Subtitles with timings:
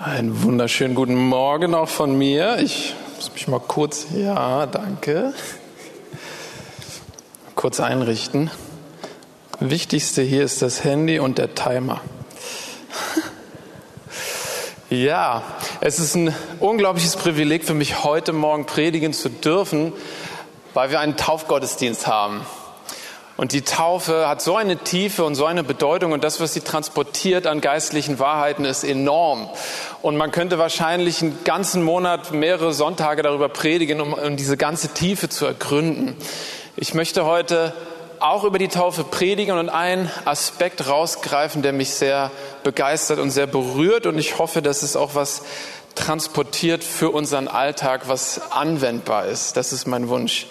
[0.00, 2.58] Einen wunderschönen guten Morgen auch von mir.
[2.58, 5.32] Ich muss mich mal kurz, ja, danke.
[7.54, 8.50] Kurz einrichten.
[9.60, 12.00] Wichtigste hier ist das Handy und der Timer.
[14.90, 15.42] Ja,
[15.80, 19.92] es ist ein unglaubliches Privileg für mich, heute Morgen predigen zu dürfen,
[20.74, 22.40] weil wir einen Taufgottesdienst haben.
[23.36, 26.60] Und die Taufe hat so eine Tiefe und so eine Bedeutung und das, was sie
[26.60, 29.48] transportiert an geistlichen Wahrheiten, ist enorm.
[30.02, 34.94] Und man könnte wahrscheinlich einen ganzen Monat, mehrere Sonntage darüber predigen, um, um diese ganze
[34.94, 36.16] Tiefe zu ergründen.
[36.76, 37.72] Ich möchte heute
[38.20, 42.30] auch über die Taufe predigen und einen Aspekt rausgreifen, der mich sehr
[42.62, 44.06] begeistert und sehr berührt.
[44.06, 45.42] Und ich hoffe, dass es auch was
[45.94, 49.56] transportiert für unseren Alltag, was anwendbar ist.
[49.56, 50.46] Das ist mein Wunsch.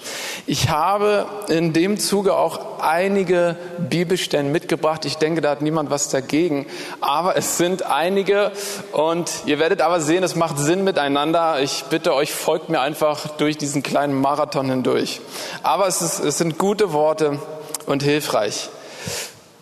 [0.45, 3.55] Ich habe in dem Zuge auch einige
[3.89, 5.05] Bibelstellen mitgebracht.
[5.05, 6.65] Ich denke, da hat niemand was dagegen.
[7.01, 8.51] Aber es sind einige
[8.91, 11.61] und ihr werdet aber sehen, es macht Sinn miteinander.
[11.61, 15.21] Ich bitte euch, folgt mir einfach durch diesen kleinen Marathon hindurch.
[15.61, 17.39] Aber es, ist, es sind gute Worte
[17.85, 18.69] und hilfreich.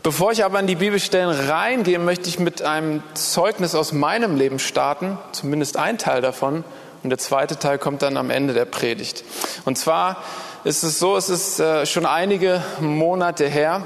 [0.03, 4.57] Bevor ich aber in die Bibelstellen reingehe, möchte ich mit einem Zeugnis aus meinem Leben
[4.57, 6.63] starten, zumindest ein Teil davon.
[7.03, 9.23] Und der zweite Teil kommt dann am Ende der Predigt.
[9.63, 10.17] Und zwar
[10.63, 13.85] ist es so, es ist äh, schon einige Monate her,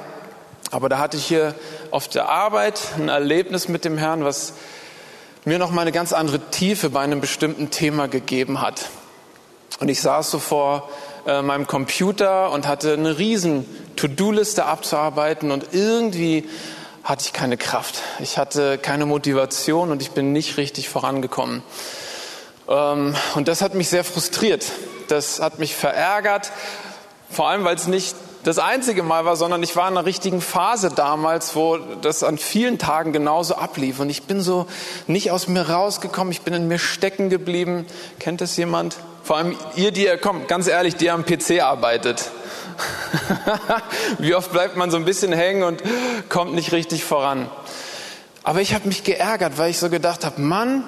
[0.71, 1.53] aber da hatte ich hier
[1.91, 4.53] auf der Arbeit ein Erlebnis mit dem Herrn, was
[5.43, 8.89] mir noch mal eine ganz andere Tiefe bei einem bestimmten Thema gegeben hat.
[9.81, 10.89] Und ich saß so vor
[11.25, 16.47] äh, meinem Computer und hatte eine riesen To-Do-Liste abzuarbeiten und irgendwie
[17.03, 18.01] hatte ich keine Kraft.
[18.19, 21.63] Ich hatte keine Motivation und ich bin nicht richtig vorangekommen.
[22.67, 24.65] Ähm, und das hat mich sehr frustriert.
[25.07, 26.51] Das hat mich verärgert,
[27.29, 30.39] vor allem weil es nicht das einzige Mal war, sondern ich war in einer richtigen
[30.39, 33.99] Phase damals, wo das an vielen Tagen genauso ablief.
[33.99, 34.67] Und ich bin so
[35.07, 37.87] nicht aus mir rausgekommen, ich bin in mir stecken geblieben.
[38.19, 38.97] Kennt das jemand?
[39.25, 42.29] Vor allem ihr, die ihr kommt, ganz ehrlich, die am PC arbeitet.
[44.19, 45.81] Wie oft bleibt man so ein bisschen hängen und
[46.29, 47.49] kommt nicht richtig voran.
[48.43, 50.83] Aber ich habe mich geärgert, weil ich so gedacht habe, Mann,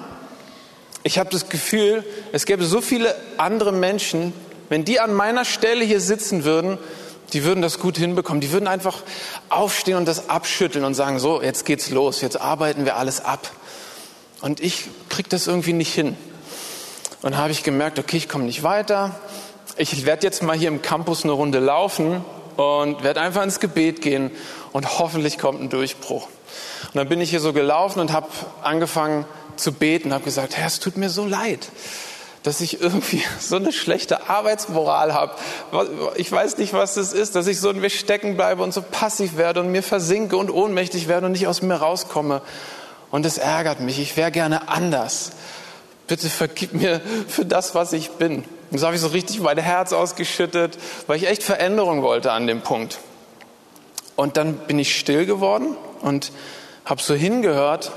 [1.02, 4.32] ich habe das Gefühl, es gäbe so viele andere Menschen,
[4.68, 6.78] wenn die an meiner Stelle hier sitzen würden,
[7.32, 8.40] die würden das gut hinbekommen.
[8.40, 9.02] Die würden einfach
[9.48, 13.50] aufstehen und das abschütteln und sagen, so, jetzt geht's los, jetzt arbeiten wir alles ab.
[14.42, 16.16] Und ich krieg das irgendwie nicht hin.
[17.22, 19.14] Und habe ich gemerkt, okay, ich komme nicht weiter.
[19.76, 22.24] Ich werde jetzt mal hier im Campus eine Runde laufen
[22.56, 24.30] und werde einfach ins Gebet gehen
[24.72, 26.28] und hoffentlich kommt ein Durchbruch.
[26.86, 28.28] Und dann bin ich hier so gelaufen und habe
[28.62, 29.24] angefangen
[29.56, 31.68] zu beten, habe gesagt, Herr, es tut mir so leid,
[32.44, 35.34] dass ich irgendwie so eine schlechte Arbeitsmoral habe.
[36.16, 38.80] Ich weiß nicht, was das ist, dass ich so in mir stecken bleibe und so
[38.80, 42.42] passiv werde und mir versinke und ohnmächtig werde und nicht aus mir rauskomme.
[43.10, 43.98] Und es ärgert mich.
[43.98, 45.32] Ich wäre gerne anders.
[46.08, 48.44] Bitte vergib mir für das, was ich bin.
[48.70, 52.46] Und so habe ich so richtig mein Herz ausgeschüttet, weil ich echt Veränderung wollte an
[52.46, 52.98] dem Punkt.
[54.16, 56.32] Und dann bin ich still geworden und
[56.84, 57.92] habe so hingehört.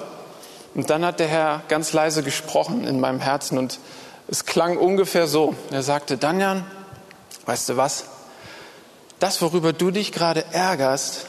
[0.75, 3.79] Und dann hat der Herr ganz leise gesprochen in meinem Herzen und
[4.27, 5.55] es klang ungefähr so.
[5.71, 6.65] Er sagte, Danjan,
[7.45, 8.05] weißt du was?
[9.19, 11.25] Das, worüber du dich gerade ärgerst,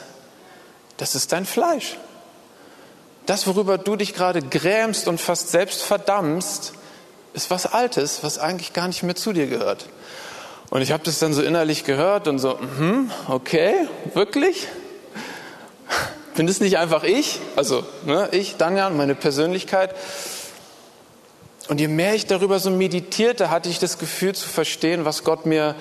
[0.97, 1.97] das ist dein Fleisch.
[3.25, 6.73] Das, worüber du dich gerade grämst und fast selbst verdammst,
[7.33, 9.87] ist was Altes, was eigentlich gar nicht mehr zu dir gehört.
[10.69, 14.67] Und ich habe das dann so innerlich gehört und so, mm okay, wirklich?
[16.35, 17.39] Bin das nicht einfach ich?
[17.55, 19.95] Also ne, ich, Danjan, meine Persönlichkeit.
[21.69, 25.45] Und je mehr ich darüber so meditierte, hatte ich das Gefühl zu verstehen, was Gott
[25.45, 25.75] mir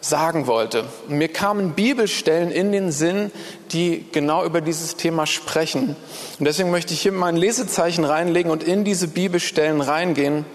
[0.00, 0.84] sagen wollte.
[1.08, 3.30] Mir kamen Bibelstellen in den Sinn,
[3.72, 5.94] die genau über dieses Thema sprechen.
[6.38, 10.46] Und deswegen möchte ich hier mein Lesezeichen reinlegen und in diese Bibelstellen reingehen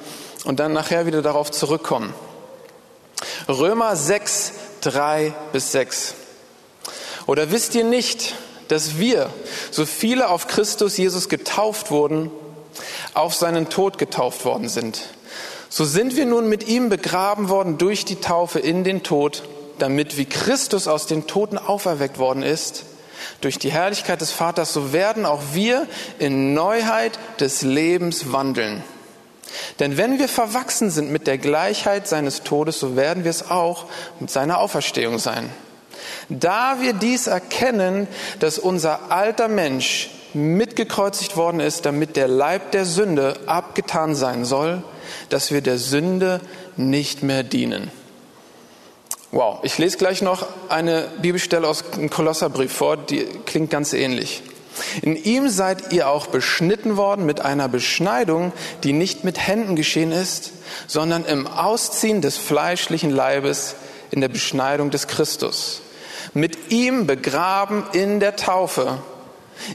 [0.46, 2.14] und dann nachher wieder darauf zurückkommen.
[3.48, 6.16] Römer 6, 3 bis 6.
[7.28, 8.36] Oder wisst ihr nicht,
[8.68, 9.30] dass wir,
[9.72, 12.32] so viele auf Christus Jesus getauft wurden,
[13.14, 15.03] auf seinen Tod getauft worden sind?
[15.78, 19.44] So sind wir nun mit ihm begraben worden durch die Taufe in den Tod,
[19.78, 22.86] damit wie Christus aus den Toten auferweckt worden ist,
[23.42, 25.86] durch die Herrlichkeit des Vaters, so werden auch wir
[26.18, 28.86] in Neuheit des Lebens wandeln.
[29.80, 33.88] Denn wenn wir verwachsen sind mit der Gleichheit seines Todes, so werden wir es auch
[34.22, 35.50] mit seiner Auferstehung sein.
[36.30, 38.08] Da wir dies erkennen,
[38.40, 44.82] dass unser alter Mensch mitgekreuzigt worden ist, damit der Leib der Sünde abgetan sein soll,
[45.29, 46.41] dass wir der Sünde
[46.78, 47.91] nicht mehr dienen.
[49.32, 54.44] Wow, ich lese gleich noch eine Bibelstelle aus dem Kolosserbrief vor, die klingt ganz ähnlich.
[55.02, 58.53] In ihm seid ihr auch beschnitten worden mit einer Beschneidung,
[58.84, 60.52] die nicht mit Händen geschehen ist,
[60.88, 63.76] sondern im Ausziehen des fleischlichen Leibes
[64.12, 65.82] in der Beschneidung des Christus.
[66.34, 69.00] Mit ihm begraben in der Taufe,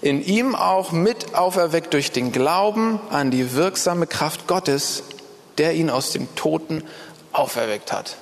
[0.03, 5.03] in ihm auch mit auferweckt durch den Glauben an die wirksame Kraft Gottes,
[5.59, 6.85] der ihn aus dem Toten
[7.33, 8.17] auferweckt hat.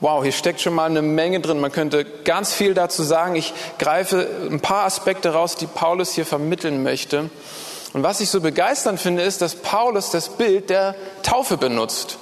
[0.00, 1.58] Wow, hier steckt schon mal eine Menge drin.
[1.58, 3.34] Man könnte ganz viel dazu sagen.
[3.34, 7.30] Ich greife ein paar Aspekte raus, die Paulus hier vermitteln möchte.
[7.94, 10.94] Und was ich so begeisternd finde, ist, dass Paulus das Bild der
[11.24, 12.18] Taufe benutzt,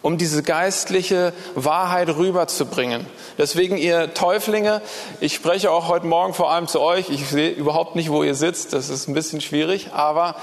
[0.00, 3.04] um diese geistliche Wahrheit rüberzubringen.
[3.36, 4.80] Deswegen, ihr Täuflinge,
[5.20, 7.10] ich spreche auch heute Morgen vor allem zu euch.
[7.10, 8.72] Ich sehe überhaupt nicht, wo ihr sitzt.
[8.72, 9.90] Das ist ein bisschen schwierig.
[9.92, 10.36] Aber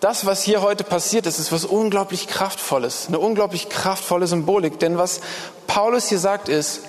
[0.00, 4.78] das, was hier heute passiert ist, ist was unglaublich Kraftvolles, eine unglaublich kraftvolle Symbolik.
[4.78, 5.20] Denn was
[5.66, 6.80] Paulus hier sagt ist,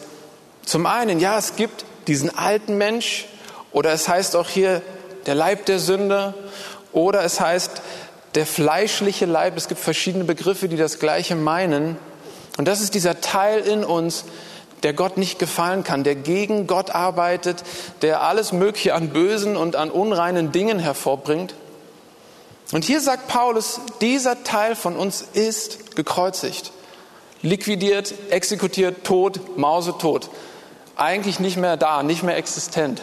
[0.65, 3.25] zum einen, ja, es gibt diesen alten Mensch,
[3.71, 4.81] oder es heißt auch hier
[5.25, 6.33] der Leib der Sünde,
[6.93, 7.81] oder es heißt
[8.35, 9.57] der fleischliche Leib.
[9.57, 11.97] Es gibt verschiedene Begriffe, die das Gleiche meinen.
[12.57, 14.25] Und das ist dieser Teil in uns,
[14.83, 17.63] der Gott nicht gefallen kann, der gegen Gott arbeitet,
[18.01, 21.53] der alles Mögliche an bösen und an unreinen Dingen hervorbringt.
[22.71, 26.71] Und hier sagt Paulus, dieser Teil von uns ist gekreuzigt,
[27.41, 30.29] liquidiert, exekutiert, tot, mausetot.
[30.95, 33.01] Eigentlich nicht mehr da, nicht mehr existent.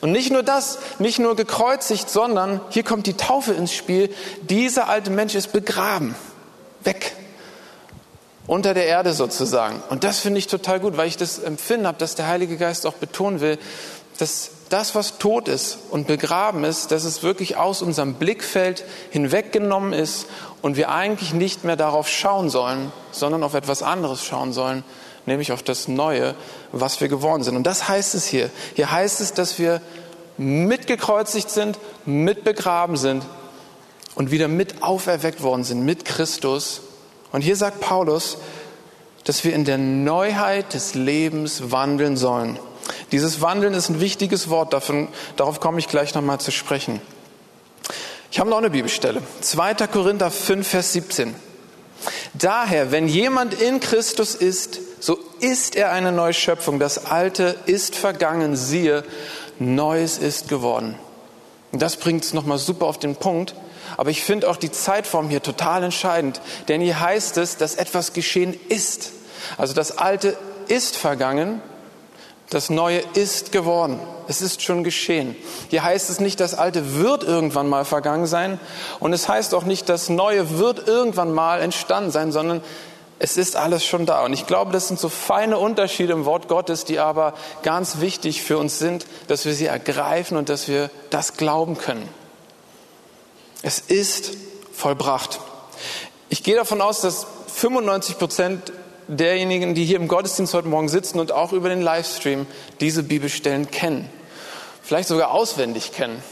[0.00, 4.14] Und nicht nur das, nicht nur gekreuzigt, sondern hier kommt die Taufe ins Spiel.
[4.42, 6.14] Dieser alte Mensch ist begraben,
[6.82, 7.14] weg,
[8.46, 9.82] unter der Erde sozusagen.
[9.88, 12.86] Und das finde ich total gut, weil ich das Empfinden habe, dass der Heilige Geist
[12.86, 13.58] auch betonen will,
[14.18, 19.92] dass das, was tot ist und begraben ist, dass es wirklich aus unserem Blickfeld hinweggenommen
[19.92, 20.26] ist
[20.62, 24.84] und wir eigentlich nicht mehr darauf schauen sollen, sondern auf etwas anderes schauen sollen,
[25.26, 26.34] nämlich auf das Neue,
[26.72, 27.56] was wir geworden sind.
[27.56, 28.50] Und das heißt es hier.
[28.74, 29.80] Hier heißt es, dass wir
[30.36, 33.24] mitgekreuzigt sind, mitbegraben sind
[34.14, 36.80] und wieder mit auferweckt worden sind mit Christus.
[37.32, 38.38] Und hier sagt Paulus,
[39.24, 42.58] dass wir in der Neuheit des Lebens wandeln sollen.
[43.14, 45.06] Dieses Wandeln ist ein wichtiges Wort, davon,
[45.36, 47.00] darauf komme ich gleich nochmal zu sprechen.
[48.32, 49.22] Ich habe noch eine Bibelstelle.
[49.40, 49.74] 2.
[49.86, 51.32] Korinther 5, Vers 17.
[52.32, 56.80] Daher, wenn jemand in Christus ist, so ist er eine neue Schöpfung.
[56.80, 59.04] Das Alte ist vergangen, siehe,
[59.60, 60.98] Neues ist geworden.
[61.70, 63.54] Und das bringt es nochmal super auf den Punkt.
[63.96, 66.40] Aber ich finde auch die Zeitform hier total entscheidend.
[66.66, 69.12] Denn hier heißt es, dass etwas geschehen ist.
[69.56, 70.36] Also das Alte
[70.66, 71.62] ist vergangen
[72.50, 73.98] das Neue ist geworden.
[74.28, 75.36] Es ist schon geschehen.
[75.70, 78.60] Hier heißt es nicht, das Alte wird irgendwann mal vergangen sein.
[79.00, 82.62] Und es heißt auch nicht, das Neue wird irgendwann mal entstanden sein, sondern
[83.18, 84.24] es ist alles schon da.
[84.24, 88.42] Und ich glaube, das sind so feine Unterschiede im Wort Gottes, die aber ganz wichtig
[88.42, 92.08] für uns sind, dass wir sie ergreifen und dass wir das glauben können.
[93.62, 94.32] Es ist
[94.72, 95.40] vollbracht.
[96.28, 98.72] Ich gehe davon aus, dass 95 Prozent
[99.08, 102.46] derjenigen, die hier im Gottesdienst heute Morgen sitzen und auch über den Livestream
[102.80, 104.08] diese Bibelstellen kennen.
[104.82, 106.22] Vielleicht sogar auswendig kennen.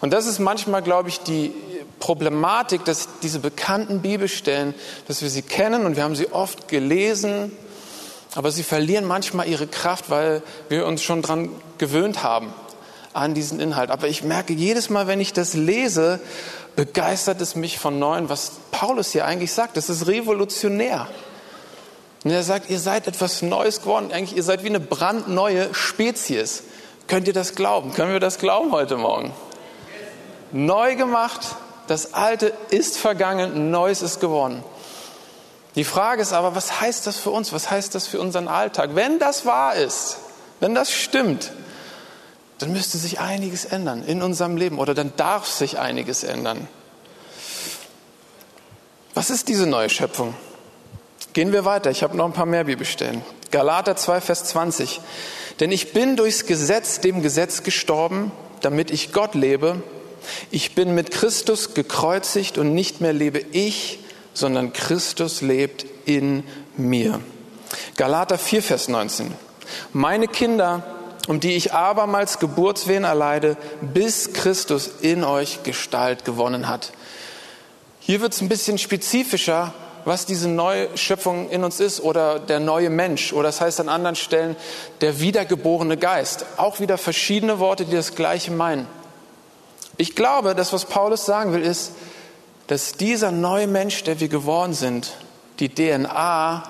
[0.00, 1.52] Und das ist manchmal, glaube ich, die
[1.98, 4.74] Problematik, dass diese bekannten Bibelstellen,
[5.08, 7.52] dass wir sie kennen und wir haben sie oft gelesen,
[8.34, 12.52] aber sie verlieren manchmal ihre Kraft, weil wir uns schon dran gewöhnt haben
[13.12, 13.90] an diesen Inhalt.
[13.90, 16.20] Aber ich merke jedes Mal, wenn ich das lese,
[16.74, 19.76] begeistert es mich von neuem, was Paulus hier eigentlich sagt.
[19.76, 21.08] Das ist revolutionär.
[22.24, 24.10] Und er sagt, ihr seid etwas Neues geworden.
[24.10, 26.64] Eigentlich, ihr seid wie eine brandneue Spezies.
[27.06, 27.92] Könnt ihr das glauben?
[27.92, 29.32] Können wir das glauben heute Morgen?
[30.50, 31.40] Neu gemacht,
[31.86, 34.64] das Alte ist vergangen, Neues ist geworden.
[35.74, 37.52] Die Frage ist aber, was heißt das für uns?
[37.52, 38.90] Was heißt das für unseren Alltag?
[38.94, 40.18] Wenn das wahr ist,
[40.60, 41.52] wenn das stimmt,
[42.58, 46.68] dann müsste sich einiges ändern in unserem Leben oder dann darf sich einiges ändern.
[49.12, 50.34] Was ist diese neue Schöpfung?
[51.34, 51.90] Gehen wir weiter.
[51.90, 53.20] Ich habe noch ein paar mehr Bibelstellen.
[53.50, 55.00] Galater 2, Vers 20.
[55.58, 59.82] Denn ich bin durchs Gesetz dem Gesetz gestorben, damit ich Gott lebe.
[60.52, 63.98] Ich bin mit Christus gekreuzigt und nicht mehr lebe ich,
[64.32, 66.44] sondern Christus lebt in
[66.76, 67.18] mir.
[67.96, 69.34] Galater 4, Vers 19.
[69.92, 70.84] Meine Kinder,
[71.26, 76.92] um die ich abermals Geburtswehen erleide, bis Christus in euch Gestalt gewonnen hat.
[77.98, 82.60] Hier wird es ein bisschen spezifischer, was diese neue Schöpfung in uns ist oder der
[82.60, 84.56] neue Mensch oder das heißt an anderen Stellen
[85.00, 86.46] der wiedergeborene Geist.
[86.56, 88.86] Auch wieder verschiedene Worte, die das Gleiche meinen.
[89.96, 91.92] Ich glaube, dass was Paulus sagen will, ist,
[92.66, 95.12] dass dieser neue Mensch, der wir geworden sind,
[95.60, 96.62] die DNA,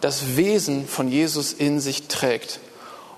[0.00, 2.60] das Wesen von Jesus in sich trägt.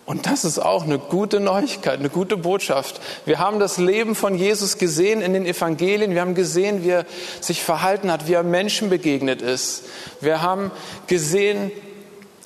[0.06, 3.00] Und das ist auch eine gute Neuigkeit, eine gute Botschaft.
[3.24, 6.12] Wir haben das Leben von Jesus gesehen in den Evangelien.
[6.12, 7.06] Wir haben gesehen, wie er
[7.40, 9.82] sich verhalten hat, wie er Menschen begegnet ist.
[10.20, 10.70] Wir haben
[11.08, 11.72] gesehen,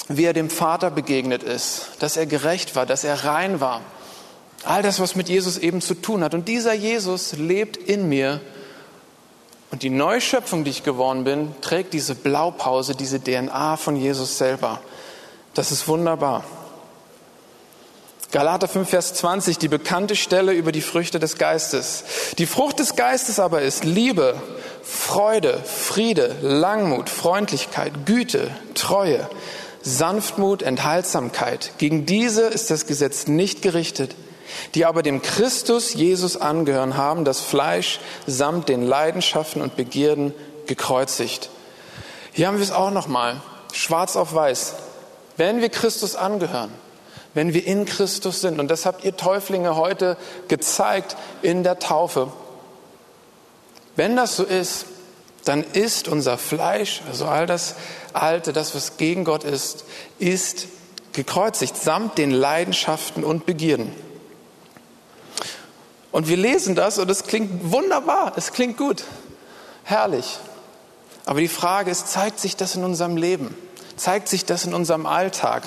[0.08, 3.82] wie er dem Vater begegnet ist, dass er gerecht war, dass er rein war.
[4.64, 6.32] All das, was mit Jesus eben zu tun hat.
[6.32, 8.40] Und dieser Jesus lebt in mir.
[9.70, 14.80] Und die Neuschöpfung, die ich geworden bin, trägt diese Blaupause, diese DNA von Jesus selber.
[15.52, 16.42] Das ist wunderbar.
[18.32, 22.04] Galater 5, Vers 20, die bekannte Stelle über die Früchte des Geistes.
[22.38, 24.36] Die Frucht des Geistes aber ist Liebe,
[24.84, 29.28] Freude, Friede, Langmut, Freundlichkeit, Güte, Treue,
[29.82, 31.72] Sanftmut, Enthaltsamkeit.
[31.78, 34.14] Gegen diese ist das Gesetz nicht gerichtet.
[34.76, 40.34] Die aber dem Christus Jesus angehören, haben das Fleisch samt den Leidenschaften und Begierden
[40.66, 41.50] gekreuzigt.
[42.32, 43.40] Hier haben wir es auch nochmal,
[43.72, 44.74] schwarz auf weiß.
[45.36, 46.70] Wenn wir Christus angehören,
[47.34, 48.58] wenn wir in Christus sind.
[48.60, 50.16] Und das habt ihr Täuflinge heute
[50.48, 52.32] gezeigt in der Taufe.
[53.96, 54.86] Wenn das so ist,
[55.44, 57.74] dann ist unser Fleisch, also all das
[58.12, 59.84] Alte, das, was gegen Gott ist,
[60.18, 60.68] ist
[61.12, 63.92] gekreuzigt, samt den Leidenschaften und Begierden.
[66.12, 69.04] Und wir lesen das und es klingt wunderbar, es klingt gut,
[69.84, 70.38] herrlich.
[71.24, 73.54] Aber die Frage ist, zeigt sich das in unserem Leben?
[73.96, 75.62] Zeigt sich das in unserem Alltag?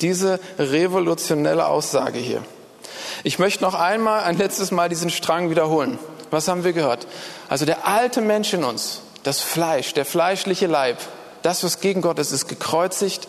[0.00, 2.42] Diese revolutionelle Aussage hier.
[3.22, 5.98] Ich möchte noch einmal, ein letztes Mal diesen Strang wiederholen.
[6.30, 7.06] Was haben wir gehört?
[7.48, 10.98] Also der alte Mensch in uns, das Fleisch, der fleischliche Leib,
[11.42, 13.28] das, was gegen Gott ist, ist gekreuzigt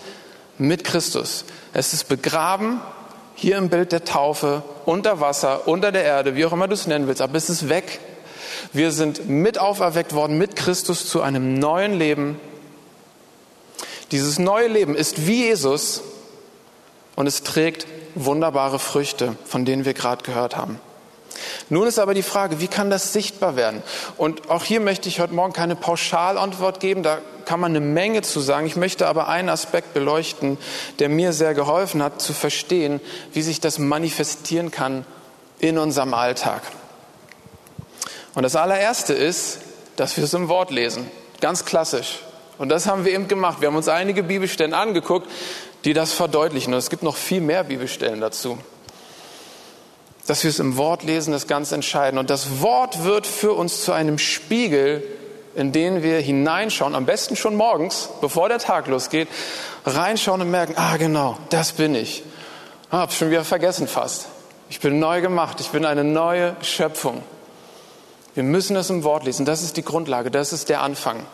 [0.58, 1.46] mit Christus.
[1.74, 2.80] Es ist begraben,
[3.36, 6.88] hier im Bild der Taufe, unter Wasser, unter der Erde, wie auch immer du es
[6.88, 8.00] nennen willst, aber es ist weg.
[8.74, 12.40] Wir sind mit auferweckt worden mit Christus zu einem neuen Leben.
[14.12, 16.04] Dieses neue Leben ist wie Jesus,
[17.16, 20.80] und es trägt wunderbare Früchte, von denen wir gerade gehört haben.
[21.70, 23.82] Nun ist aber die Frage, wie kann das sichtbar werden?
[24.18, 28.22] Und auch hier möchte ich heute Morgen keine Pauschalantwort geben, da kann man eine Menge
[28.22, 28.66] zu sagen.
[28.68, 30.58] Ich möchte aber einen Aspekt beleuchten,
[31.00, 33.00] der mir sehr geholfen hat, zu verstehen,
[33.34, 35.06] wie sich das manifestieren kann
[35.60, 36.62] in unserem Alltag.
[38.34, 39.60] Und das allererste ist,
[39.96, 41.10] dass wir es im Wort lesen.
[41.42, 42.20] Ganz klassisch.
[42.58, 43.60] Und das haben wir eben gemacht.
[43.60, 45.28] Wir haben uns einige Bibelstellen angeguckt,
[45.86, 46.74] die das verdeutlichen.
[46.74, 48.58] Und es gibt noch viel mehr Bibelstellen dazu.
[50.28, 52.20] Dass wir es im Wort lesen, ist ganz entscheidend.
[52.20, 55.04] Und das Wort wird für uns zu einem Spiegel,
[55.56, 59.28] in den wir hineinschauen, am besten schon morgens, bevor der Tag losgeht,
[59.86, 62.24] reinschauen und merken, ah genau, das bin ich.
[62.90, 64.28] Ah, hab's schon wieder vergessen fast.
[64.70, 67.24] Ich bin neu gemacht, ich bin eine neue Schöpfung.
[68.34, 71.26] Wir müssen es im Wort lesen, das ist die Grundlage, das ist der Anfang.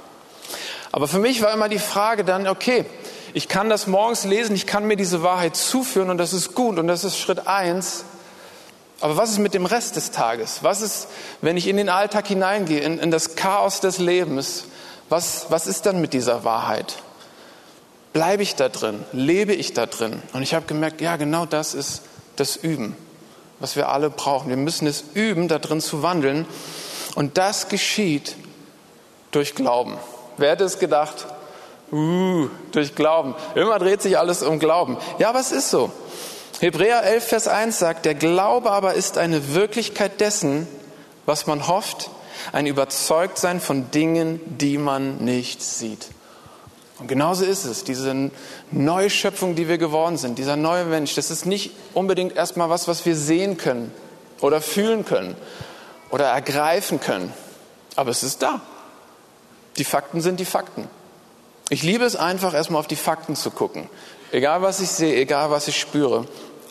[0.92, 2.86] Aber für mich war immer die Frage dann, okay,
[3.34, 6.80] ich kann das morgens lesen, ich kann mir diese Wahrheit zuführen und das ist gut
[6.80, 8.06] und das ist Schritt eins.
[9.00, 10.60] Aber was ist mit dem Rest des Tages?
[10.64, 11.08] Was ist,
[11.42, 14.66] wenn ich in den Alltag hineingehe, in, in das Chaos des Lebens?
[15.10, 16.96] Was, was ist dann mit dieser Wahrheit?
[18.14, 19.06] Bleibe ich da drin?
[19.12, 20.22] Lebe ich da drin?
[20.34, 22.02] Und ich habe gemerkt, ja, genau das ist
[22.36, 22.96] das Üben,
[23.60, 24.50] was wir alle brauchen.
[24.50, 26.48] Wir müssen es üben, da drin zu wandeln.
[27.14, 28.36] Und das geschieht
[29.32, 29.98] durch Glauben.
[30.38, 31.28] Wer hätte es gedacht?
[31.92, 33.36] Uh, durch Glauben.
[33.56, 34.98] Immer dreht sich alles um Glauben.
[35.20, 35.92] Ja, aber es ist so.
[36.60, 40.68] Hebräer 11, Vers 1 sagt, der Glaube aber ist eine Wirklichkeit dessen,
[41.26, 42.10] was man hofft,
[42.52, 46.08] ein Überzeugtsein von Dingen, die man nicht sieht.
[47.00, 48.32] Und genauso ist es, diese
[48.72, 53.06] Neuschöpfung, die wir geworden sind, dieser neue Mensch, das ist nicht unbedingt erstmal was, was
[53.06, 53.92] wir sehen können
[54.42, 55.36] oder fühlen können
[56.10, 57.32] oder ergreifen können,
[57.96, 58.62] aber es ist da.
[59.78, 60.90] Die Fakten sind die Fakten.
[61.70, 63.90] Ich liebe es einfach, erstmal auf die Fakten zu gucken.
[64.32, 66.26] Egal was ich sehe, egal was ich spüre.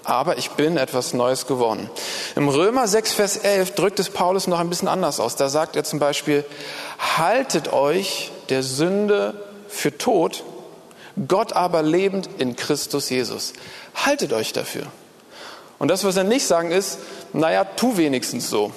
[0.05, 1.91] Aber ich bin etwas Neues geworden.
[2.37, 5.37] Im Römer 6, Vers 11 drückt es Paulus noch ein bisschen anders aus.
[5.37, 6.45] Da sagt er zum Beispiel,
[7.19, 9.35] haltet euch der Sünde
[9.69, 10.45] für tot,
[11.29, 13.53] Gott aber lebend in Christus Jesus.
[13.95, 14.87] Haltet euch dafür.
[15.79, 16.99] Und das, was er nicht sagen ist,
[17.33, 18.73] naja, tu wenigstens so.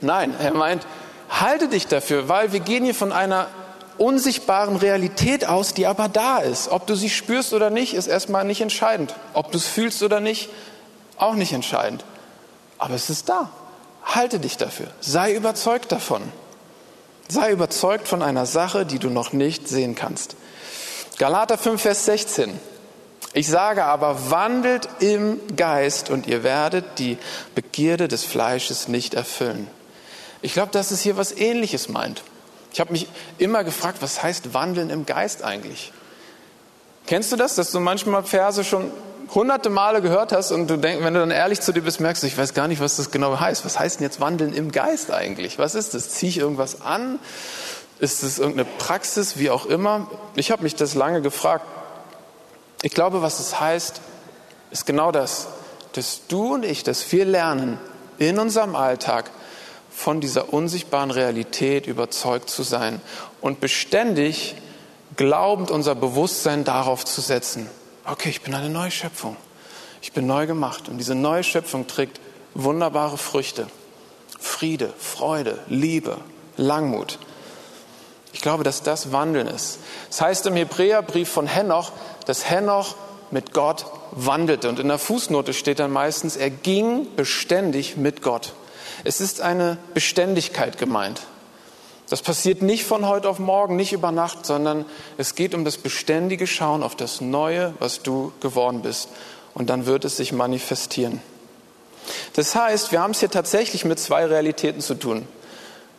[0.00, 0.86] Nein, er meint,
[1.28, 3.48] halte dich dafür, weil wir gehen hier von einer
[3.98, 6.68] unsichtbaren Realität aus, die aber da ist.
[6.70, 9.14] Ob du sie spürst oder nicht, ist erstmal nicht entscheidend.
[9.34, 10.48] Ob du es fühlst oder nicht,
[11.16, 12.04] auch nicht entscheidend.
[12.78, 13.50] Aber es ist da.
[14.04, 14.86] Halte dich dafür.
[15.00, 16.22] Sei überzeugt davon.
[17.28, 20.36] Sei überzeugt von einer Sache, die du noch nicht sehen kannst.
[21.18, 22.58] Galater 5, Vers 16.
[23.34, 27.18] Ich sage aber, wandelt im Geist und ihr werdet die
[27.54, 29.68] Begierde des Fleisches nicht erfüllen.
[30.40, 32.22] Ich glaube, dass es hier was Ähnliches meint.
[32.72, 33.08] Ich habe mich
[33.38, 35.92] immer gefragt, was heißt wandeln im Geist eigentlich?
[37.06, 38.90] Kennst du das, dass du manchmal Verse schon
[39.34, 42.22] hunderte Male gehört hast und du denkst, wenn du dann ehrlich zu dir bist, merkst
[42.22, 43.64] du, ich weiß gar nicht, was das genau heißt.
[43.64, 45.58] Was heißt denn jetzt wandeln im Geist eigentlich?
[45.58, 46.10] Was ist das?
[46.10, 47.18] Ziehe ich irgendwas an?
[47.98, 50.08] Ist es irgendeine Praxis, wie auch immer?
[50.34, 51.64] Ich habe mich das lange gefragt.
[52.82, 54.00] Ich glaube, was es heißt,
[54.70, 55.48] ist genau das,
[55.94, 57.78] dass du und ich, dass wir lernen,
[58.18, 59.30] in unserem Alltag
[59.98, 63.00] von dieser unsichtbaren Realität überzeugt zu sein
[63.40, 64.54] und beständig
[65.16, 67.68] glaubend unser Bewusstsein darauf zu setzen,
[68.04, 69.36] okay, ich bin eine neue Schöpfung,
[70.00, 72.20] ich bin neu gemacht und diese neue Schöpfung trägt
[72.54, 73.66] wunderbare Früchte,
[74.38, 76.18] Friede, Freude, Liebe,
[76.56, 77.18] Langmut.
[78.32, 79.80] Ich glaube, dass das Wandeln ist.
[80.10, 81.90] Das heißt im Hebräerbrief von Henoch,
[82.24, 82.94] dass Henoch
[83.32, 84.68] mit Gott wandelte.
[84.68, 88.52] Und in der Fußnote steht dann meistens, er ging beständig mit Gott.
[89.04, 91.22] Es ist eine Beständigkeit gemeint.
[92.08, 94.86] Das passiert nicht von heute auf morgen, nicht über Nacht, sondern
[95.18, 99.10] es geht um das beständige Schauen auf das Neue, was du geworden bist.
[99.54, 101.20] Und dann wird es sich manifestieren.
[102.32, 105.28] Das heißt, wir haben es hier tatsächlich mit zwei Realitäten zu tun.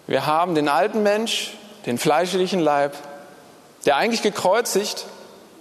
[0.08, 1.54] Wir haben den alten Mensch,
[1.86, 2.96] den fleischlichen Leib,
[3.86, 5.06] der eigentlich gekreuzigt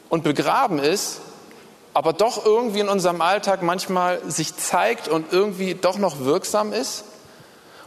[0.08, 1.20] und begraben ist,
[1.92, 7.04] aber doch irgendwie in unserem Alltag manchmal sich zeigt und irgendwie doch noch wirksam ist.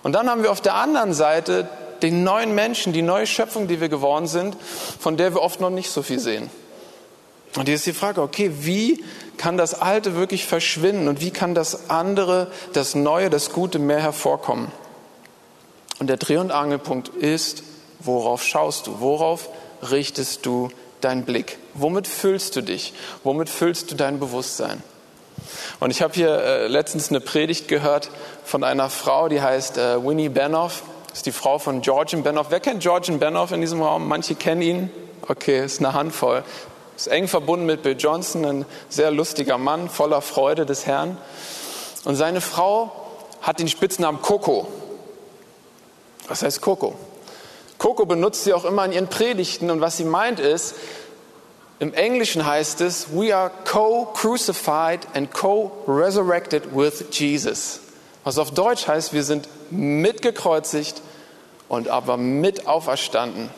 [0.03, 1.69] Und dann haben wir auf der anderen Seite
[2.01, 4.57] den neuen Menschen, die neue Schöpfung, die wir geworden sind,
[4.99, 6.49] von der wir oft noch nicht so viel sehen.
[7.55, 9.03] Und hier ist die Frage, okay, wie
[9.37, 14.01] kann das Alte wirklich verschwinden und wie kann das andere, das Neue, das Gute mehr
[14.01, 14.71] hervorkommen?
[15.99, 17.63] Und der Dreh- und Angelpunkt ist,
[17.99, 18.99] worauf schaust du?
[19.01, 19.49] Worauf
[19.91, 20.69] richtest du
[21.01, 21.57] deinen Blick?
[21.73, 22.93] Womit füllst du dich?
[23.23, 24.81] Womit füllst du dein Bewusstsein?
[25.79, 28.09] Und ich habe hier äh, letztens eine Predigt gehört
[28.43, 30.83] von einer Frau, die heißt äh, Winnie Benoff.
[31.09, 32.47] Das ist die Frau von Georgian Benoff.
[32.49, 34.07] Wer kennt Georgian Benoff in diesem Raum?
[34.07, 34.91] Manche kennen ihn.
[35.27, 36.43] Okay, ist eine Handvoll.
[36.95, 41.17] Ist eng verbunden mit Bill Johnson, ein sehr lustiger Mann, voller Freude des Herrn.
[42.05, 42.91] Und seine Frau
[43.41, 44.67] hat den Spitznamen Coco.
[46.27, 46.95] Was heißt Coco?
[47.77, 50.75] Coco benutzt sie auch immer in ihren Predigten und was sie meint ist,
[51.81, 57.79] im Englischen heißt es, we are co-crucified and co-resurrected with Jesus.
[58.23, 61.01] Was auf Deutsch heißt, wir sind mitgekreuzigt
[61.69, 63.49] und aber mit auferstanden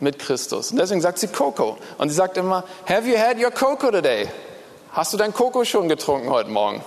[0.00, 0.70] mit Christus.
[0.70, 1.78] Und deswegen sagt sie Coco.
[1.96, 4.28] Und sie sagt immer, have you had your Coco today?
[4.92, 6.84] Hast du dein Coco schon getrunken heute Morgen?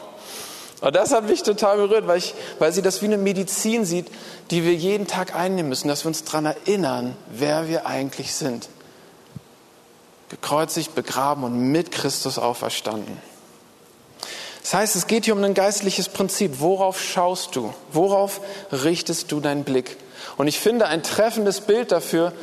[0.81, 4.05] Und das hat mich total berührt, weil, ich, weil sie das wie eine Medizin sieht,
[4.51, 8.69] die wir jeden Tag einnehmen müssen, dass wir uns daran erinnern, wer wir eigentlich sind.
[10.29, 13.17] Gekreuzigt, begraben und mit Christus auferstanden.
[14.61, 16.59] Das heißt, es geht hier um ein geistliches Prinzip.
[16.59, 17.73] Worauf schaust du?
[17.91, 19.97] Worauf richtest du deinen Blick?
[20.37, 22.33] Und ich finde, ein treffendes Bild dafür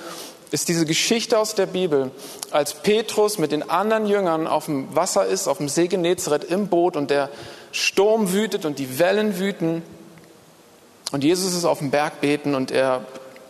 [0.50, 2.10] ist diese Geschichte aus der Bibel,
[2.50, 6.68] als Petrus mit den anderen Jüngern auf dem Wasser ist, auf dem See Genezareth im
[6.68, 7.30] Boot und der
[7.72, 9.82] Sturm wütet und die Wellen wüten.
[11.12, 13.06] Und Jesus ist auf dem Berg beten und er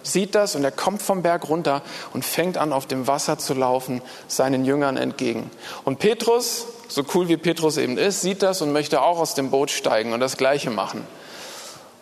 [0.06, 3.54] sieht das und er kommt vom Berg runter und fängt an, auf dem Wasser zu
[3.54, 5.50] laufen, seinen Jüngern entgegen.
[5.84, 9.50] Und Petrus so cool wie Petrus eben ist, sieht das und möchte auch aus dem
[9.50, 11.06] Boot steigen und das Gleiche machen.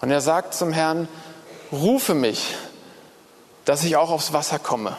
[0.00, 1.08] Und er sagt zum Herrn,
[1.72, 2.54] rufe mich,
[3.64, 4.96] dass ich auch aufs Wasser komme.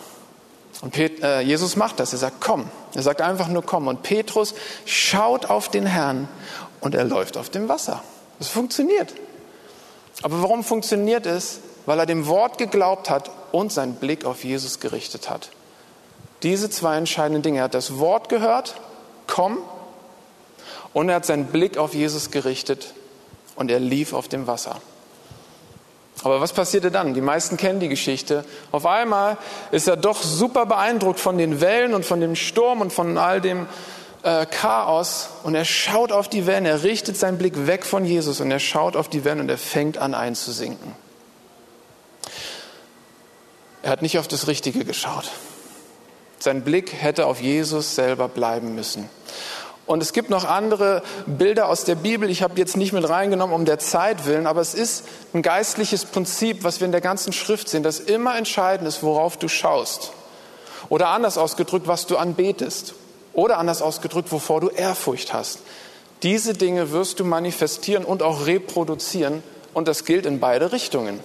[0.81, 2.11] Und äh, Jesus macht das.
[2.13, 2.69] Er sagt, komm.
[2.93, 3.87] Er sagt einfach nur, komm.
[3.87, 6.27] Und Petrus schaut auf den Herrn
[6.81, 8.03] und er läuft auf dem Wasser.
[8.39, 9.13] Es funktioniert.
[10.21, 11.59] Aber warum funktioniert es?
[11.85, 15.49] Weil er dem Wort geglaubt hat und seinen Blick auf Jesus gerichtet hat.
[16.43, 17.59] Diese zwei entscheidenden Dinge.
[17.59, 18.75] Er hat das Wort gehört,
[19.27, 19.59] komm,
[20.93, 22.93] und er hat seinen Blick auf Jesus gerichtet
[23.55, 24.77] und er lief auf dem Wasser.
[26.23, 27.13] Aber was passierte dann?
[27.13, 28.45] Die meisten kennen die Geschichte.
[28.71, 29.37] Auf einmal
[29.71, 33.41] ist er doch super beeindruckt von den Wellen und von dem Sturm und von all
[33.41, 33.67] dem
[34.23, 35.29] äh, Chaos.
[35.43, 38.59] Und er schaut auf die Wellen, er richtet seinen Blick weg von Jesus und er
[38.59, 40.93] schaut auf die Wellen und er fängt an einzusinken.
[43.85, 45.29] Er hat nicht auf das Richtige geschaut.
[46.39, 49.07] Sein Blick hätte auf Jesus selber bleiben müssen.
[49.85, 53.55] Und es gibt noch andere Bilder aus der Bibel, ich habe jetzt nicht mit reingenommen
[53.55, 57.31] um der Zeit willen, aber es ist ein geistliches Prinzip, was wir in der ganzen
[57.31, 60.13] Schrift sehen, das immer entscheidend ist, worauf du schaust.
[60.89, 62.95] Oder anders ausgedrückt, was du anbetest.
[63.33, 65.59] Oder anders ausgedrückt, wovor du Ehrfurcht hast.
[66.23, 69.43] Diese Dinge wirst du manifestieren und auch reproduzieren
[69.75, 71.19] und das gilt in beide Richtungen.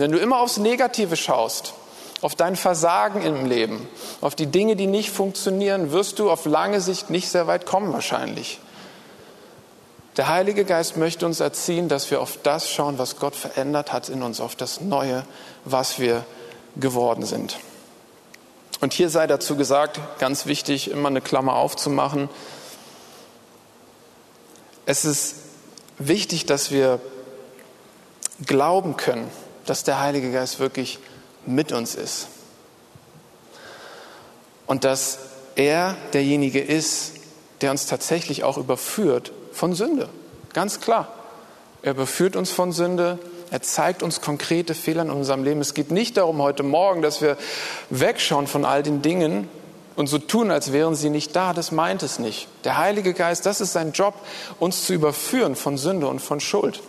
[0.00, 1.74] Wenn du immer aufs Negative schaust,
[2.22, 3.86] auf dein Versagen im Leben,
[4.22, 7.92] auf die Dinge, die nicht funktionieren, wirst du auf lange Sicht nicht sehr weit kommen
[7.92, 8.60] wahrscheinlich.
[10.16, 14.08] Der Heilige Geist möchte uns erziehen, dass wir auf das schauen, was Gott verändert hat
[14.08, 15.22] in uns, auf das Neue,
[15.66, 16.24] was wir
[16.76, 17.58] geworden sind.
[18.80, 22.30] Und hier sei dazu gesagt, ganz wichtig, immer eine Klammer aufzumachen,
[24.86, 25.34] es ist
[25.98, 27.00] wichtig, dass wir
[28.46, 29.30] glauben können,
[29.70, 30.98] dass der Heilige Geist wirklich
[31.46, 32.26] mit uns ist.
[34.66, 35.20] Und dass
[35.54, 37.12] er derjenige ist,
[37.60, 40.08] der uns tatsächlich auch überführt von Sünde.
[40.54, 41.06] Ganz klar.
[41.82, 43.20] Er überführt uns von Sünde.
[43.52, 45.60] Er zeigt uns konkrete Fehler in unserem Leben.
[45.60, 47.36] Es geht nicht darum heute Morgen, dass wir
[47.90, 49.48] wegschauen von all den Dingen
[49.94, 51.52] und so tun, als wären sie nicht da.
[51.52, 52.48] Das meint es nicht.
[52.64, 54.14] Der Heilige Geist, das ist sein Job,
[54.58, 56.82] uns zu überführen von Sünde und von Schuld.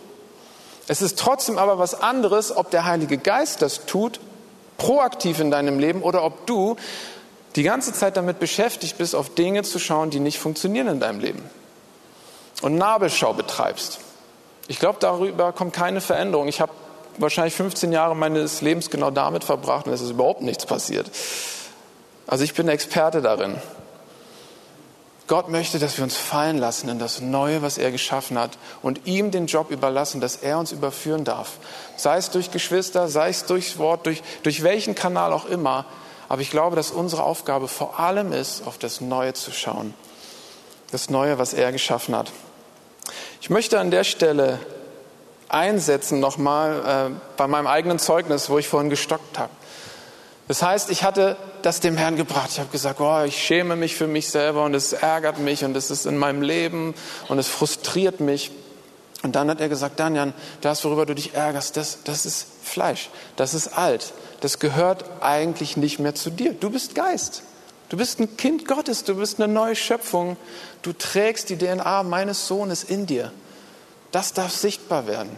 [0.88, 4.20] Es ist trotzdem aber was anderes, ob der Heilige Geist das tut,
[4.78, 6.76] proaktiv in deinem Leben, oder ob du
[7.56, 11.20] die ganze Zeit damit beschäftigt bist, auf Dinge zu schauen, die nicht funktionieren in deinem
[11.20, 11.42] Leben.
[12.62, 14.00] Und Nabelschau betreibst.
[14.68, 16.48] Ich glaube, darüber kommt keine Veränderung.
[16.48, 16.72] Ich habe
[17.18, 21.10] wahrscheinlich 15 Jahre meines Lebens genau damit verbracht und es ist überhaupt nichts passiert.
[22.26, 23.56] Also ich bin Experte darin.
[25.32, 29.06] Gott möchte, dass wir uns fallen lassen in das Neue, was er geschaffen hat und
[29.06, 31.52] ihm den Job überlassen, dass er uns überführen darf.
[31.96, 35.86] Sei es durch Geschwister, sei es durchs Wort, durch, durch welchen Kanal auch immer.
[36.28, 39.94] Aber ich glaube, dass unsere Aufgabe vor allem ist, auf das Neue zu schauen.
[40.90, 42.30] Das Neue, was er geschaffen hat.
[43.40, 44.58] Ich möchte an der Stelle
[45.48, 49.52] einsetzen nochmal äh, bei meinem eigenen Zeugnis, wo ich vorhin gestockt habe.
[50.46, 52.50] Das heißt, ich hatte das dem Herrn gebracht.
[52.52, 55.76] Ich habe gesagt, oh, ich schäme mich für mich selber und es ärgert mich und
[55.76, 56.94] es ist in meinem Leben
[57.28, 58.50] und es frustriert mich.
[59.22, 63.10] Und dann hat er gesagt, Daniel, das, worüber du dich ärgerst, das, das ist Fleisch,
[63.36, 66.52] das ist alt, das gehört eigentlich nicht mehr zu dir.
[66.52, 67.42] Du bist Geist.
[67.88, 70.38] Du bist ein Kind Gottes, du bist eine neue Schöpfung.
[70.80, 73.30] Du trägst die DNA meines Sohnes in dir.
[74.12, 75.36] Das darf sichtbar werden.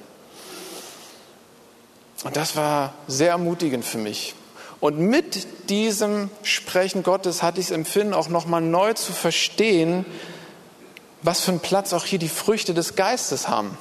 [2.23, 4.37] Und das war sehr ermutigend für mich.
[4.81, 10.05] Und mit diesem Sprechen Gottes hatte ich es empfinden, auch nochmal neu zu verstehen,
[11.23, 13.79] was für einen Platz auch hier die Früchte des Geistes haben.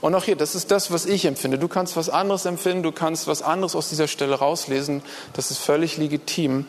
[0.00, 1.58] Und auch hier, das ist das, was ich empfinde.
[1.58, 5.02] Du kannst was anderes empfinden, du kannst was anderes aus dieser Stelle rauslesen.
[5.32, 6.66] Das ist völlig legitim.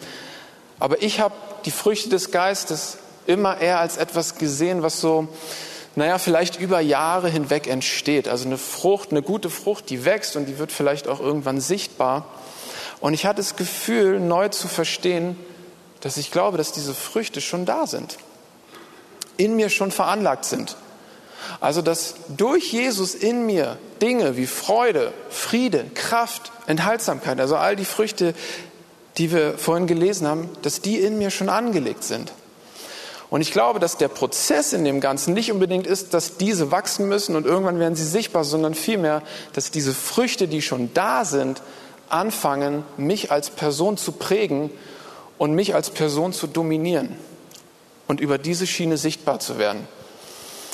[0.80, 1.36] Aber ich habe
[1.66, 5.28] die Früchte des Geistes immer eher als etwas gesehen, was so,
[5.96, 8.28] naja, vielleicht über Jahre hinweg entsteht.
[8.28, 12.26] Also eine Frucht, eine gute Frucht, die wächst und die wird vielleicht auch irgendwann sichtbar.
[13.02, 15.36] Und ich hatte das Gefühl, neu zu verstehen,
[16.02, 18.18] dass ich glaube, dass diese Früchte schon da sind,
[19.38, 20.78] in mir schon veranlagt sind.
[21.60, 27.86] Also dass durch Jesus in mir Dinge wie Freude, Friede, Kraft, Enthaltsamkeit, also all die
[27.86, 28.34] Früchte,
[29.18, 32.32] die wir vorhin gelesen haben, dass die in mir schon angelegt sind.
[33.30, 37.08] Und ich glaube, dass der Prozess in dem Ganzen nicht unbedingt ist, dass diese wachsen
[37.08, 41.62] müssen und irgendwann werden sie sichtbar, sondern vielmehr, dass diese Früchte, die schon da sind,
[42.14, 44.70] anfangen, mich als Person zu prägen
[45.38, 47.16] und mich als Person zu dominieren
[48.08, 49.88] und über diese Schiene sichtbar zu werden.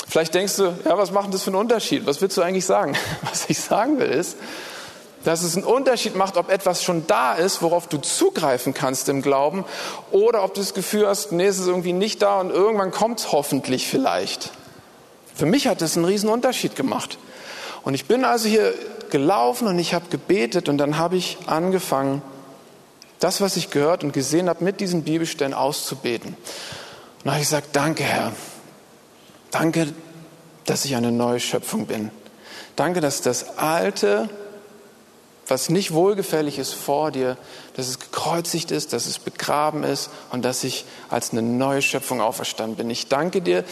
[0.08, 2.06] Vielleicht denkst du, ja, was macht das für einen Unterschied?
[2.06, 2.96] Was willst du eigentlich sagen?
[3.24, 4.38] Was ich sagen will ist,
[5.24, 9.22] dass es einen Unterschied macht, ob etwas schon da ist, worauf du zugreifen kannst im
[9.22, 9.66] Glauben,
[10.12, 13.20] oder ob du das Gefühl hast, nee, es ist irgendwie nicht da und irgendwann kommt
[13.20, 14.52] es hoffentlich vielleicht.
[15.36, 17.18] Für mich hat das einen riesen Unterschied gemacht.
[17.84, 18.74] Und ich bin also hier
[19.10, 22.22] gelaufen und ich habe gebetet und dann habe ich angefangen,
[23.20, 26.30] das, was ich gehört und gesehen habe, mit diesen Bibelstellen auszubeten.
[26.30, 28.34] Und dann habe ich gesagt, danke Herr,
[29.52, 29.94] danke,
[30.66, 32.12] dass ich eine neue Schöpfung bin.
[32.76, 34.30] Danke, dass das Alte
[35.50, 37.38] was nicht wohlgefällig ist vor dir,
[37.76, 42.22] dass es gekreuzigt ist, dass es begraben ist und dass ich als eine neue Schöpfung
[42.22, 42.90] auferstanden bin.
[42.90, 43.64] Ich danke dir,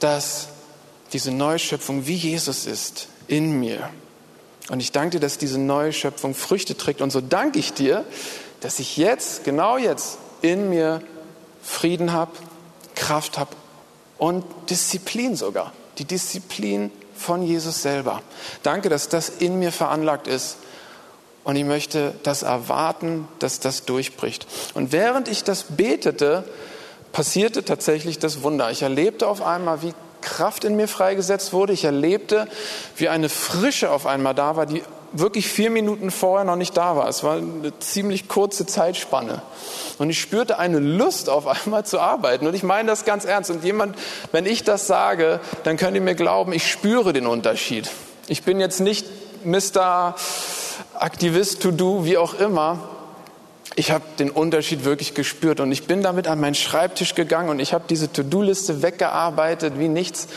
[0.00, 0.48] dass
[1.12, 3.90] diese neue Schöpfung wie Jesus ist in mir.
[4.68, 7.00] Und ich danke dir, dass diese neue Schöpfung Früchte trägt.
[7.00, 8.04] Und so danke ich dir,
[8.60, 11.02] dass ich jetzt, genau jetzt, in mir
[11.62, 12.32] Frieden habe,
[12.94, 13.50] Kraft habe
[14.18, 15.72] und Disziplin sogar.
[15.98, 18.22] Die Disziplin von Jesus selber.
[18.62, 20.58] Danke, dass das in mir veranlagt ist
[21.44, 24.46] und ich möchte das erwarten, dass das durchbricht.
[24.74, 26.44] Und während ich das betete,
[27.12, 28.70] passierte tatsächlich das Wunder.
[28.70, 31.72] Ich erlebte auf einmal, wie Kraft in mir freigesetzt wurde.
[31.72, 32.48] Ich erlebte,
[32.96, 36.96] wie eine Frische auf einmal da war, die wirklich vier Minuten vorher noch nicht da
[36.96, 37.08] war.
[37.08, 39.42] Es war eine ziemlich kurze Zeitspanne.
[39.98, 42.46] Und ich spürte eine Lust auf einmal zu arbeiten.
[42.46, 43.50] Und ich meine das ganz ernst.
[43.50, 43.96] Und jemand,
[44.32, 47.90] wenn ich das sage, dann könnt ihr mir glauben, ich spüre den Unterschied.
[48.26, 49.06] Ich bin jetzt nicht
[49.44, 50.14] Mr.
[50.94, 52.80] Aktivist to do, wie auch immer.
[53.76, 57.60] Ich habe den Unterschied wirklich gespürt und ich bin damit an meinen Schreibtisch gegangen und
[57.60, 60.28] ich habe diese To-Do-Liste weggearbeitet wie nichts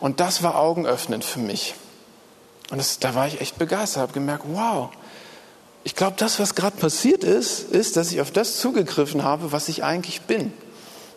[0.00, 1.74] und das war augenöffnend für mich.
[2.70, 4.90] Und das, da war ich echt begeistert, habe gemerkt, wow,
[5.84, 9.68] ich glaube, das, was gerade passiert ist, ist, dass ich auf das zugegriffen habe, was
[9.68, 10.52] ich eigentlich bin.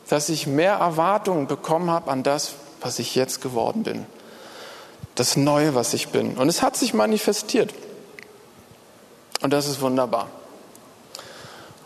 [0.07, 4.05] Dass ich mehr Erwartungen bekommen habe an das, was ich jetzt geworden bin.
[5.15, 6.37] das Neue, was ich bin.
[6.37, 7.73] Und es hat sich manifestiert.
[9.41, 10.29] Und das ist wunderbar.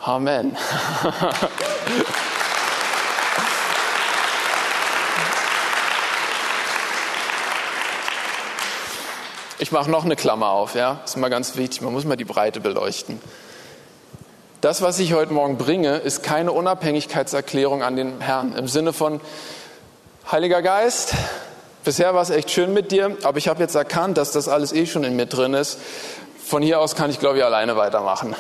[0.06, 0.56] Amen.
[9.58, 11.00] Ich mache noch eine Klammer auf, ja.
[11.04, 11.82] Ist mal ganz wichtig.
[11.82, 13.20] Man muss mal die Breite beleuchten.
[14.62, 19.20] Das, was ich heute Morgen bringe, ist keine Unabhängigkeitserklärung an den Herrn im Sinne von
[20.32, 21.16] Heiliger Geist.
[21.84, 24.72] Bisher war es echt schön mit dir, aber ich habe jetzt erkannt, dass das alles
[24.72, 25.80] eh schon in mir drin ist.
[26.46, 28.36] Von hier aus kann ich, glaube ich, alleine weitermachen.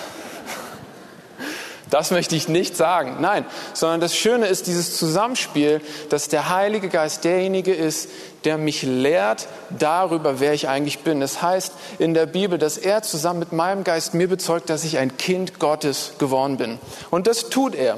[1.95, 3.19] Das möchte ich nicht sagen.
[3.21, 5.79] Nein, sondern das Schöne ist dieses Zusammenspiel,
[6.09, 8.09] dass der Heilige Geist derjenige ist,
[8.43, 11.21] der mich lehrt darüber, wer ich eigentlich bin.
[11.21, 14.97] Das heißt in der Bibel, dass er zusammen mit meinem Geist mir bezeugt, dass ich
[14.97, 16.79] ein Kind Gottes geworden bin.
[17.11, 17.97] Und das tut er.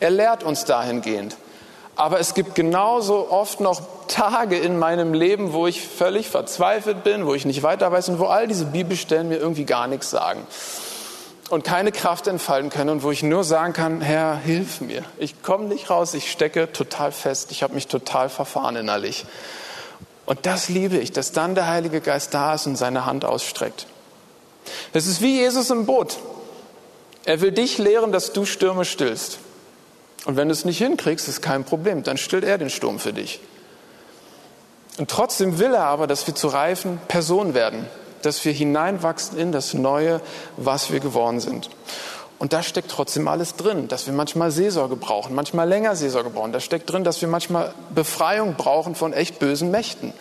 [0.00, 1.36] Er lehrt uns dahingehend.
[1.96, 7.26] Aber es gibt genauso oft noch Tage in meinem Leben, wo ich völlig verzweifelt bin,
[7.26, 10.46] wo ich nicht weiter weiß und wo all diese Bibelstellen mir irgendwie gar nichts sagen
[11.50, 15.04] und keine Kraft entfalten können und wo ich nur sagen kann, Herr, hilf mir.
[15.18, 19.26] Ich komme nicht raus, ich stecke total fest, ich habe mich total verfahren innerlich.
[20.26, 23.86] Und das liebe ich, dass dann der Heilige Geist da ist und seine Hand ausstreckt.
[24.92, 26.18] Das ist wie Jesus im Boot.
[27.26, 29.38] Er will dich lehren, dass du Stürme stillst.
[30.24, 33.12] Und wenn du es nicht hinkriegst, ist kein Problem, dann stillt er den Sturm für
[33.12, 33.40] dich.
[34.96, 37.86] Und trotzdem will er aber, dass wir zu reifen Personen werden,
[38.24, 40.20] dass wir hineinwachsen in das Neue,
[40.56, 41.70] was wir geworden sind.
[42.38, 46.52] Und da steckt trotzdem alles drin, dass wir manchmal Seelsorge brauchen, manchmal länger Seelsorge brauchen.
[46.52, 50.12] Da steckt drin, dass wir manchmal Befreiung brauchen von echt bösen Mächten.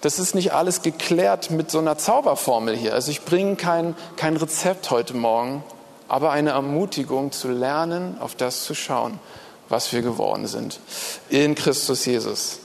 [0.00, 2.94] Das ist nicht alles geklärt mit so einer Zauberformel hier.
[2.94, 5.62] Also ich bringe kein, kein Rezept heute Morgen,
[6.08, 9.20] aber eine Ermutigung zu lernen, auf das zu schauen,
[9.68, 10.80] was wir geworden sind.
[11.28, 12.58] In Christus Jesus.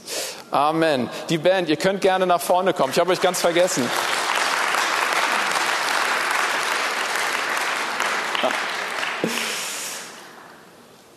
[0.50, 1.10] Amen.
[1.30, 2.92] Die Band, ihr könnt gerne nach vorne kommen.
[2.92, 3.84] Ich habe euch ganz vergessen.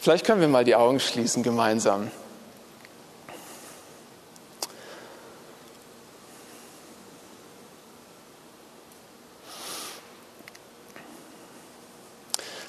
[0.01, 2.11] Vielleicht können wir mal die Augen schließen gemeinsam.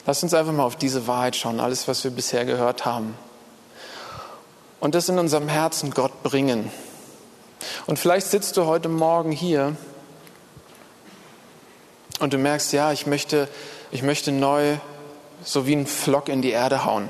[0.06, 3.18] Lass uns einfach mal auf diese Wahrheit schauen, alles, was wir bisher gehört haben.
[4.82, 6.70] Und das in unserem Herzen Gott bringen.
[7.86, 9.78] Und vielleicht sitzt du heute Morgen hier
[12.20, 13.48] und du merkst, ja, ich möchte,
[13.90, 14.76] ich möchte neu
[15.46, 17.10] so wie ein Flock in die Erde hauen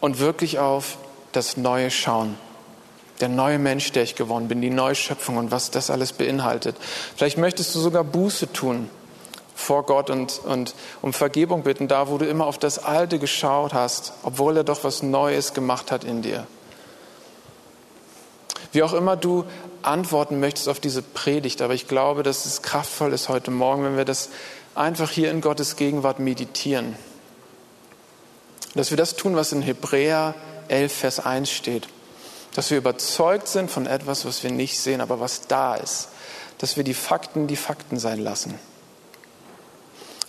[0.00, 0.98] und wirklich auf
[1.32, 2.36] das Neue schauen.
[3.20, 6.76] Der neue Mensch, der ich geworden bin, die neue Schöpfung und was das alles beinhaltet.
[7.16, 8.88] Vielleicht möchtest du sogar Buße tun
[9.58, 13.74] vor Gott und, und um Vergebung bitten, da wo du immer auf das Alte geschaut
[13.74, 16.46] hast, obwohl er doch was Neues gemacht hat in dir.
[18.70, 19.44] Wie auch immer du
[19.82, 23.96] antworten möchtest auf diese Predigt, aber ich glaube, dass es kraftvoll ist heute Morgen, wenn
[23.96, 24.28] wir das
[24.76, 26.94] einfach hier in Gottes Gegenwart meditieren.
[28.74, 30.34] Dass wir das tun, was in Hebräer
[30.68, 31.88] 11, Vers 1 steht.
[32.54, 36.08] Dass wir überzeugt sind von etwas, was wir nicht sehen, aber was da ist.
[36.58, 38.58] Dass wir die Fakten die Fakten sein lassen.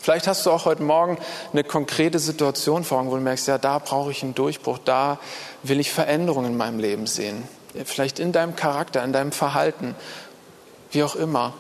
[0.02, 1.18] Vielleicht hast du auch heute Morgen
[1.52, 5.20] eine konkrete Situation vor Augen, wo du merkst, ja, da brauche ich einen Durchbruch, da
[5.62, 7.44] will ich Veränderungen in meinem Leben sehen.
[7.86, 9.96] Vielleicht in deinem Charakter, in deinem Verhalten,
[10.92, 11.54] wie auch immer.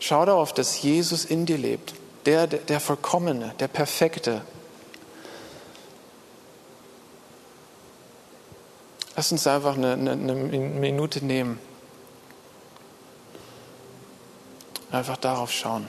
[0.00, 1.94] Schau darauf, dass Jesus in dir lebt,
[2.26, 4.42] der, der, der Vollkommene, der Perfekte,
[9.16, 11.58] Lass uns einfach eine, eine, eine Minute nehmen.
[14.90, 15.88] Einfach darauf schauen.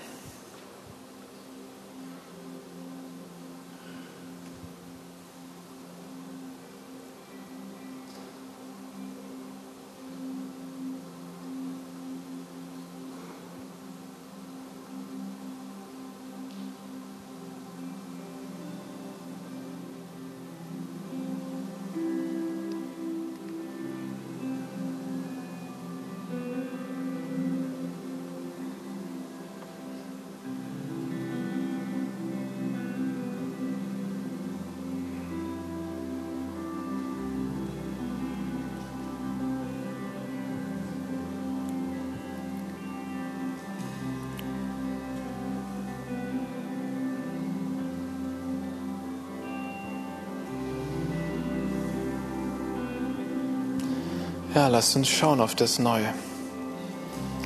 [54.56, 56.08] Ja, lass uns schauen auf das Neue.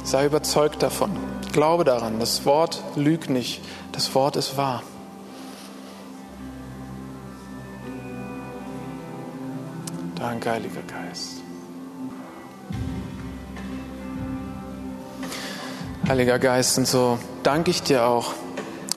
[0.03, 1.09] Sei überzeugt davon.
[1.51, 2.19] Glaube daran.
[2.19, 3.61] Das Wort lügt nicht.
[3.93, 4.83] Das Wort ist wahr.
[10.13, 11.37] Danke, Heiliger Geist.
[16.07, 18.33] Heiliger Geist, und so danke ich dir auch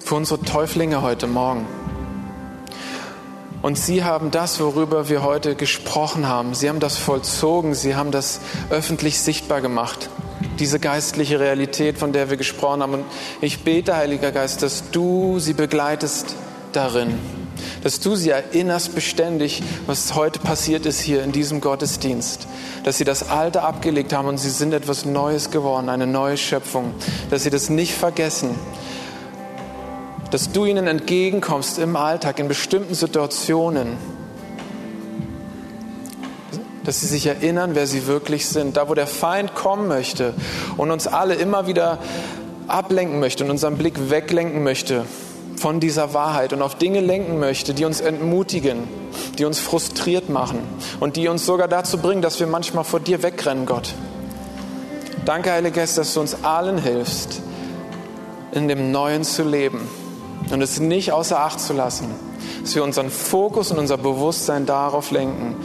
[0.04, 1.66] für unsere Täuflinge heute Morgen.
[3.62, 8.10] Und sie haben das, worüber wir heute gesprochen haben, sie haben das vollzogen, sie haben
[8.10, 10.10] das öffentlich sichtbar gemacht.
[10.58, 12.94] Diese geistliche Realität, von der wir gesprochen haben.
[12.94, 13.04] Und
[13.40, 16.34] ich bete, Heiliger Geist, dass du sie begleitest
[16.72, 17.18] darin,
[17.84, 22.48] dass du sie erinnerst beständig, was heute passiert ist hier in diesem Gottesdienst,
[22.82, 26.94] dass sie das Alte abgelegt haben und sie sind etwas Neues geworden, eine neue Schöpfung,
[27.30, 28.56] dass sie das nicht vergessen,
[30.32, 33.98] dass du ihnen entgegenkommst im Alltag, in bestimmten Situationen,
[36.84, 38.78] dass sie sich erinnern, wer sie wirklich sind.
[38.78, 40.32] Da, wo der Feind kommen möchte
[40.78, 41.98] und uns alle immer wieder
[42.66, 45.04] ablenken möchte und unseren Blick weglenken möchte
[45.56, 48.84] von dieser Wahrheit und auf Dinge lenken möchte, die uns entmutigen,
[49.38, 50.60] die uns frustriert machen
[50.98, 53.92] und die uns sogar dazu bringen, dass wir manchmal vor dir wegrennen, Gott.
[55.26, 57.42] Danke, Heiliger Geist, dass du uns allen hilfst,
[58.52, 60.01] in dem Neuen zu leben
[60.52, 62.06] und es nicht außer Acht zu lassen,
[62.60, 65.56] dass wir unseren Fokus und unser Bewusstsein darauf lenken.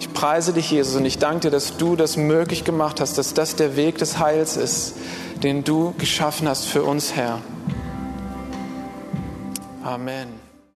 [0.00, 3.34] Ich preise dich, Jesus, und ich danke dir, dass du das möglich gemacht hast, dass
[3.34, 4.94] das der Weg des Heils ist,
[5.42, 7.40] den du geschaffen hast für uns, Herr.
[9.82, 10.45] Amen.